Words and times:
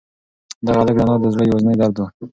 دغه 0.65 0.77
هلک 0.81 0.95
د 0.97 0.99
انا 1.03 1.15
د 1.21 1.25
زړه 1.33 1.43
یوازینۍ 1.45 1.75
درد 1.79 1.95
و. 1.99 2.03